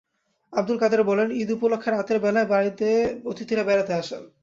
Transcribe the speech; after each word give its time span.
আবদুল 0.53 0.77
কাদের 0.79 1.01
বলেন, 1.03 1.27
ঈদ 1.41 1.49
উপলক্ষে 1.51 1.89
রাতের 1.91 2.17
বেলায় 2.19 2.47
বাড়িতে 2.47 2.87
অতিথিরা 3.25 3.63
বেড়াতে 3.63 3.93
আসেন। 3.93 4.23